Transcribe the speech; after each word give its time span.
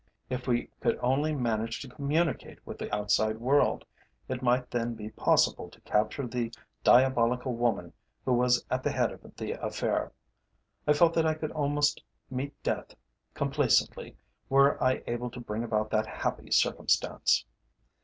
If 0.31 0.47
we 0.47 0.67
could 0.79 0.97
only 1.03 1.31
manage 1.35 1.79
to 1.81 1.87
communicate 1.87 2.57
with 2.65 2.79
the 2.79 2.91
outside 2.91 3.37
world, 3.37 3.85
it 4.27 4.41
might 4.41 4.71
then 4.71 4.95
be 4.95 5.11
possible 5.11 5.69
to 5.69 5.79
capture 5.81 6.25
the 6.25 6.51
diabolical 6.83 7.53
woman 7.53 7.93
who 8.25 8.33
was 8.33 8.65
at 8.71 8.81
the 8.81 8.89
head 8.89 9.11
of 9.11 9.21
the 9.37 9.51
affair. 9.63 10.11
I 10.87 10.93
felt 10.93 11.13
that 11.13 11.27
I 11.27 11.35
could 11.35 11.51
almost 11.51 12.01
meet 12.31 12.63
death 12.63 12.95
complacently 13.35 14.17
were 14.49 14.83
I 14.83 15.03
able 15.05 15.29
to 15.29 15.39
bring 15.39 15.63
about 15.63 15.91
that 15.91 16.07
happy 16.07 16.49
circumstance. 16.49 17.45